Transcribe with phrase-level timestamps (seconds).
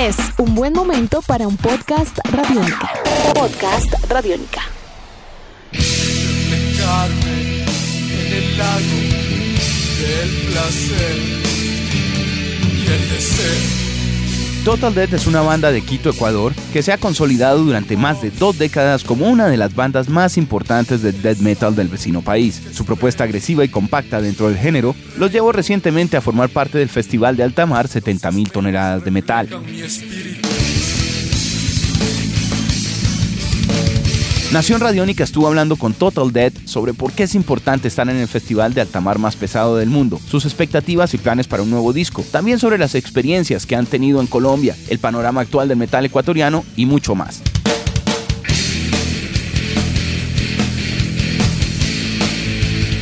[0.00, 2.90] Es un buen momento para un podcast radiónica.
[3.34, 4.62] Podcast radiónica.
[5.72, 7.64] Reflejarme
[8.08, 8.98] en el lago
[10.00, 11.16] del placer
[12.62, 13.89] y el deseo.
[14.64, 18.30] Total Death es una banda de Quito, Ecuador, que se ha consolidado durante más de
[18.30, 22.60] dos décadas como una de las bandas más importantes de death metal del vecino país.
[22.72, 26.90] Su propuesta agresiva y compacta dentro del género los llevó recientemente a formar parte del
[26.90, 29.48] Festival de Altamar 70.000 toneladas de metal.
[34.52, 38.26] Nación Radiónica estuvo hablando con Total Death sobre por qué es importante estar en el
[38.26, 42.24] festival de altamar más pesado del mundo, sus expectativas y planes para un nuevo disco,
[42.32, 46.64] también sobre las experiencias que han tenido en Colombia, el panorama actual del metal ecuatoriano
[46.74, 47.42] y mucho más.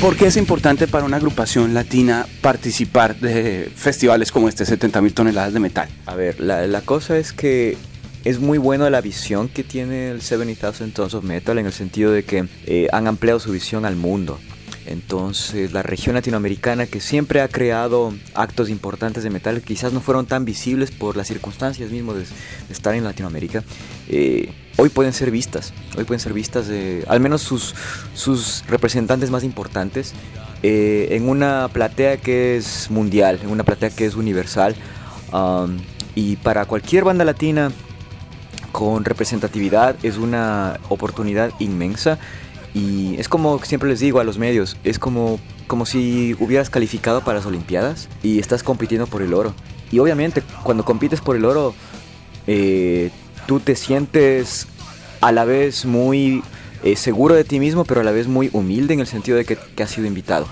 [0.00, 5.52] ¿Por qué es importante para una agrupación latina participar de festivales como este 70.000 toneladas
[5.52, 5.88] de metal?
[6.06, 7.76] A ver, la, la cosa es que
[8.24, 12.10] es muy bueno la visión que tiene el 70,000 Tons of Metal en el sentido
[12.10, 14.38] de que eh, han ampliado su visión al mundo.
[14.86, 20.26] Entonces, la región latinoamericana que siempre ha creado actos importantes de metal, quizás no fueron
[20.26, 22.24] tan visibles por las circunstancias mismas de,
[22.70, 23.64] estar en Latinoamérica,
[24.08, 25.72] eh, hoy pueden ser vistas.
[25.96, 26.66] Hoy pueden ser vistas,
[27.06, 27.74] al menos sus,
[28.14, 30.12] sus representantes más importantes,
[30.62, 34.74] eh, en una platea que es mundial, en una platea que es universal.
[35.32, 35.78] Um,
[36.14, 37.72] y para cualquier banda latina
[38.74, 42.18] con representatividad es una oportunidad inmensa.
[42.74, 47.20] Y es como siempre les digo a los medios, es como, como si hubieras calificado
[47.20, 49.54] para las Olimpiadas y estás compitiendo por el oro.
[49.92, 51.72] Y obviamente cuando compites por el oro,
[52.48, 53.12] eh,
[53.46, 54.66] tú te sientes
[55.20, 56.42] a la vez muy
[56.82, 59.44] eh, seguro de ti mismo, pero a la vez muy humilde en el sentido de
[59.44, 60.48] que, que has sido invitado.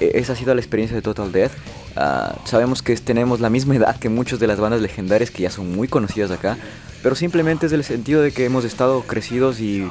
[0.00, 1.52] Eh, esa ha sido la experiencia de Total Death.
[1.96, 5.50] Ah, sabemos que tenemos la misma edad que muchas de las bandas legendarias que ya
[5.50, 6.56] son muy conocidas acá,
[7.02, 9.88] pero simplemente es del sentido de que hemos estado crecidos y,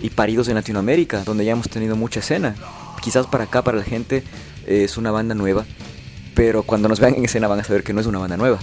[0.00, 2.54] y paridos en Latinoamérica, donde ya hemos tenido mucha escena.
[3.02, 4.24] Quizás para acá, para la gente,
[4.66, 5.64] eh, es una banda nueva,
[6.34, 8.58] pero cuando nos vean en escena van a saber que no es una banda nueva.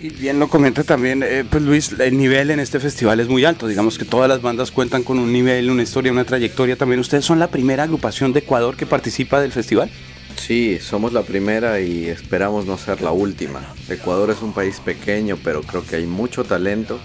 [0.00, 3.44] Y bien lo comenta también, eh, pues Luis, el nivel en este festival es muy
[3.44, 3.66] alto.
[3.66, 6.76] Digamos que todas las bandas cuentan con un nivel, una historia, una trayectoria.
[6.76, 9.90] También ustedes son la primera agrupación de Ecuador que participa del festival.
[10.36, 13.60] Sí, somos la primera y esperamos no ser la última.
[13.88, 17.00] Ecuador es un país pequeño, pero creo que hay mucho talento.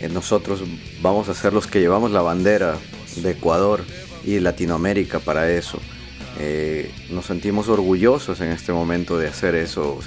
[0.00, 0.62] Eh, nosotros
[1.02, 2.76] vamos a ser los que llevamos la bandera
[3.16, 3.84] de Ecuador
[4.24, 5.78] y Latinoamérica para eso.
[6.38, 9.98] Eh, nos sentimos orgullosos en este momento de hacer eso.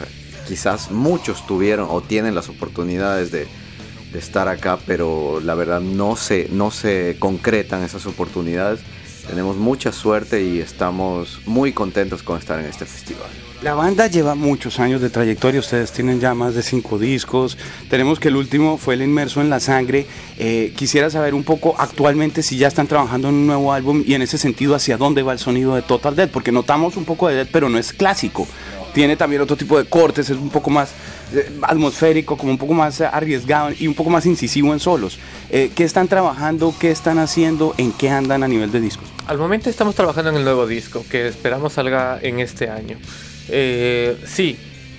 [0.48, 3.48] Quizás muchos tuvieron o tienen las oportunidades de,
[4.12, 8.80] de estar acá, pero la verdad no se, no se concretan esas oportunidades.
[9.28, 13.30] Tenemos mucha suerte y estamos muy contentos con estar en este festival.
[13.62, 17.58] La banda lleva muchos años de trayectoria, ustedes tienen ya más de cinco discos,
[17.90, 20.06] tenemos que el último fue El Inmerso en la Sangre.
[20.38, 24.16] Eh, quisiera saber un poco actualmente si ya están trabajando en un nuevo álbum y
[24.16, 27.30] en ese sentido hacia dónde va el sonido de Total Dead, porque notamos un poco
[27.30, 28.46] de Dead, pero no es clásico.
[28.94, 30.92] Tiene también otro tipo de cortes, es un poco más
[31.34, 35.18] eh, atmosférico, como un poco más arriesgado y un poco más incisivo en solos.
[35.50, 36.74] Eh, ¿Qué están trabajando?
[36.80, 37.74] ¿Qué están haciendo?
[37.78, 39.08] ¿En qué andan a nivel de discos?
[39.26, 42.98] Al momento estamos trabajando en el nuevo disco que esperamos salga en este año.
[43.50, 44.58] Eh, sí,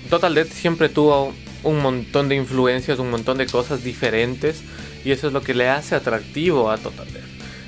[0.09, 1.33] Total Death siempre tuvo
[1.63, 4.61] un montón de influencias, un montón de cosas diferentes
[5.03, 7.23] y eso es lo que le hace atractivo a Total Death.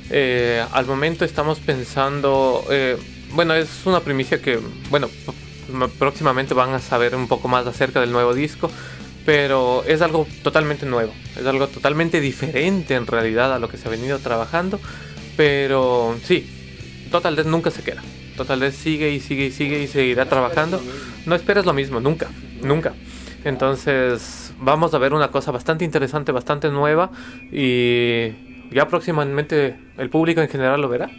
[0.09, 2.97] Eh, al momento estamos pensando, eh,
[3.33, 4.59] bueno, es una primicia que,
[4.89, 5.09] bueno,
[5.99, 8.69] próximamente van a saber un poco más acerca del nuevo disco,
[9.25, 13.87] pero es algo totalmente nuevo, es algo totalmente diferente en realidad a lo que se
[13.87, 14.79] ha venido trabajando,
[15.35, 16.49] pero sí,
[17.11, 18.01] Total Death nunca se queda.
[18.35, 20.81] Total Death sigue y sigue y sigue y seguirá trabajando.
[21.25, 22.27] No esperes lo mismo, nunca,
[22.61, 22.93] nunca.
[23.43, 27.11] Entonces vamos a ver una cosa bastante interesante, bastante nueva
[27.51, 28.29] y
[28.71, 31.09] ya próximamente el público en general lo verá.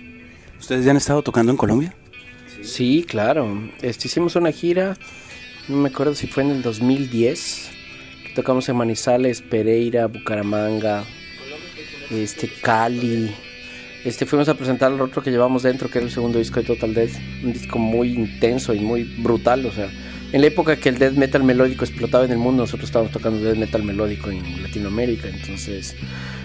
[0.59, 1.95] ¿Ustedes ya han estado tocando en Colombia?
[2.63, 3.71] Sí, claro.
[3.83, 4.97] Este, hicimos una gira,
[5.69, 7.71] no me acuerdo si fue en el 2010.
[8.27, 11.05] que Tocamos en Manizales, Pereira, Bucaramanga,
[12.11, 13.35] este, Cali.
[14.05, 16.67] Este, fuimos a presentar el otro que llevamos dentro, que era el segundo disco de
[16.67, 17.13] Total Death.
[17.45, 19.91] Un disco muy intenso y muy brutal, o sea.
[20.31, 23.41] En la época que el death metal melódico explotaba en el mundo, nosotros estábamos tocando
[23.41, 25.29] death metal melódico en Latinoamérica.
[25.29, 25.97] Entonces,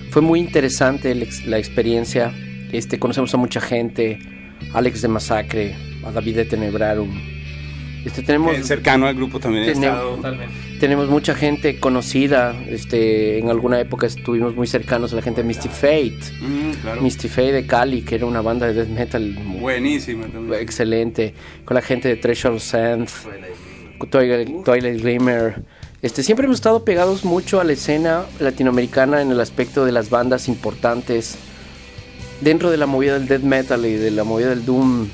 [0.10, 1.14] fue muy interesante
[1.46, 2.34] la experiencia.
[2.72, 4.20] Este, conocemos a mucha gente,
[4.74, 5.76] Alex de Masacre,
[6.06, 7.10] a David de Tenebrarum.
[8.06, 9.66] Este, tenemos, cercano al grupo también.
[9.66, 10.16] Tenemos- estado.
[10.18, 10.54] Totalmente.
[10.80, 12.54] tenemos mucha gente conocida.
[12.68, 16.20] Este, en alguna época estuvimos muy cercanos a la gente de Misty Fate.
[16.42, 17.02] Mm, claro.
[17.02, 20.62] Misty Fate de Cali, que era una banda de death metal Buenísima también.
[20.62, 21.34] excelente.
[21.64, 23.08] Con la gente de Treasure Sand,
[24.10, 25.64] Twilight, Twilight Glimmer.
[26.02, 30.10] Este, siempre hemos estado pegados mucho a la escena latinoamericana en el aspecto de las
[30.10, 31.38] bandas importantes
[32.42, 35.08] dentro de la movida del death metal y de la movida del doom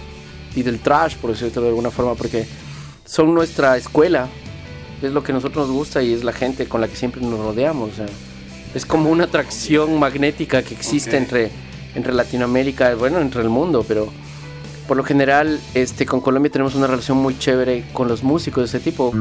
[0.56, 2.46] y del trash, por decirlo de alguna forma, porque
[3.06, 4.28] son nuestra escuela,
[5.02, 7.22] es lo que a nosotros nos gusta y es la gente con la que siempre
[7.22, 7.92] nos rodeamos.
[8.74, 11.50] es como una atracción magnética que existe entre,
[11.96, 14.10] entre Latinoamérica, bueno, entre el mundo, pero
[14.88, 18.78] por lo general este, con Colombia tenemos una relación muy chévere con los músicos de
[18.78, 19.12] ese tipo.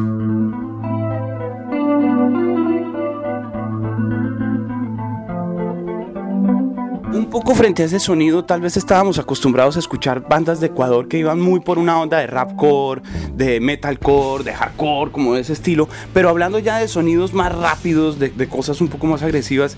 [7.18, 11.08] Un poco frente a ese sonido, tal vez estábamos acostumbrados a escuchar bandas de Ecuador
[11.08, 13.02] que iban muy por una onda de rapcore,
[13.34, 15.88] de metalcore, de hardcore, como de ese estilo.
[16.14, 19.76] Pero hablando ya de sonidos más rápidos, de, cosas un poco más agresivas,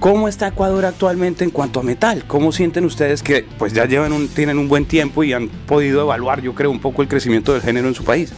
[0.00, 2.24] ¿cómo está Ecuador actualmente en cuanto a metal?
[2.26, 6.02] ¿Cómo sienten ustedes que pues ya llevan un, tienen un buen tiempo y han podido
[6.02, 8.34] evaluar, yo creo, un poco el crecimiento del género en su país?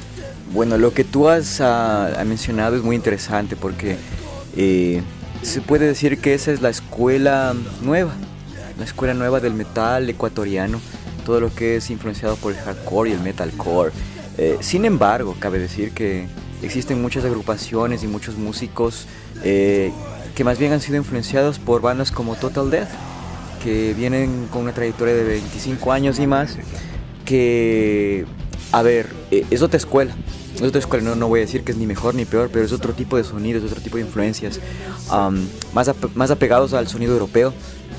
[0.53, 3.97] Bueno, lo que tú has ah, mencionado es muy interesante porque
[4.57, 5.03] eh,
[5.43, 7.53] se puede decir que esa es la escuela
[7.83, 8.15] nueva
[8.79, 10.81] la escuela nueva del metal ecuatoriano,
[11.25, 13.93] todo lo que es influenciado por el hardcore y el metalcore.
[14.37, 16.27] Eh, sin embargo, cabe decir que
[16.63, 19.07] existen muchas agrupaciones y muchos músicos
[19.43, 19.93] eh,
[20.35, 22.89] que más bien han sido influenciados por bandas como Total Death,
[23.63, 26.57] que vienen con una trayectoria de 25 años y más,
[27.25, 28.27] que,
[28.73, 30.15] a ver, eh, es otra escuela.
[30.57, 32.65] Es otra escuela, no, no, voy a decir que es ni mejor ni peor, pero
[32.65, 34.61] es otro tipo de sonidos, otro tipo de influencias,
[35.73, 37.53] más, más apegados al sonido europeo,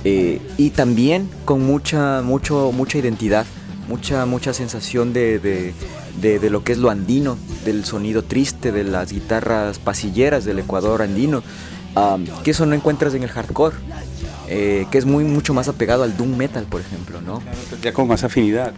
[0.07, 3.43] eh, y también con mucha, mucho, mucha identidad,
[3.89, 9.11] mucha, mucha sensación de, de, lo que es lo andino, del sonido triste, de las
[9.11, 11.41] guitarras pasilleras del Ecuador andino,
[12.43, 13.75] que eso no encuentras en el hardcore.
[14.47, 17.41] Eh, que es muy mucho más apegado al doom metal, por ejemplo, ¿no?
[17.81, 18.73] ya con más afinidad.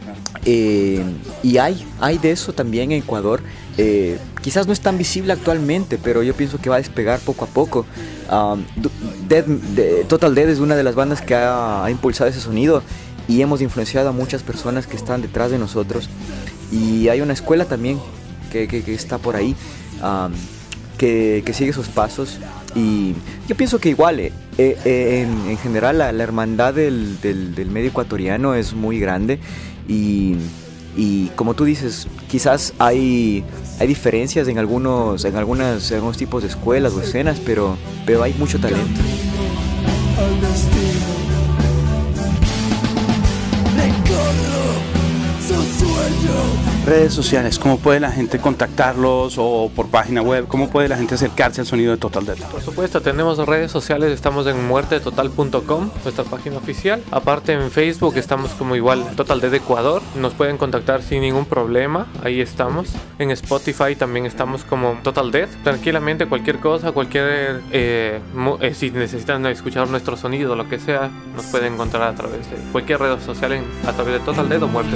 [0.46, 1.04] Eh,
[1.44, 3.42] y hay, hay de eso también en Ecuador.
[4.42, 7.48] quizás no es tan visible actualmente, pero yo pienso que va a despegar poco a
[7.50, 7.86] poco.
[10.08, 12.82] Total Dead es una de las bandas que ha, impulsado ese sonido
[13.28, 16.10] y hemos influenciado a muchas personas que están detrás de nosotros.
[16.72, 18.00] Y hay una escuela también
[18.52, 19.56] que, está por ahí,
[20.98, 22.40] que, sigue esos pasos.
[22.76, 23.16] Y
[23.48, 27.18] yo pienso que igual, eh, eh, en, general, la, hermandad del,
[27.72, 29.40] medio ecuatoriano es muy grande.
[29.88, 30.36] Y,
[30.96, 33.44] y como tú dices, quizás hay
[33.80, 38.24] hay diferencias en algunos, en algunas, en algunos tipos de escuelas o escenas, pero, pero
[38.24, 39.02] hay mucho talento.
[40.38, 41.07] ondas
[46.88, 50.48] Redes sociales, ¿cómo puede la gente contactarlos o por página web?
[50.48, 52.44] ¿Cómo puede la gente acercarse al sonido de Total Death?
[52.44, 57.04] Por supuesto, tenemos redes sociales, estamos en muertetotal.com, nuestra página oficial.
[57.12, 62.08] Aparte en Facebook estamos como igual Total Death Ecuador, nos pueden contactar sin ningún problema,
[62.24, 62.94] ahí estamos.
[63.20, 65.50] En Spotify también estamos como Total Death.
[65.66, 67.64] Tranquilamente cualquier cosa, cualquier...
[67.72, 68.22] Eh,
[68.62, 72.56] eh, si necesitan escuchar nuestro sonido, lo que sea, nos pueden encontrar a través de
[72.72, 74.96] cualquier red social, a través de Total Death o Muerte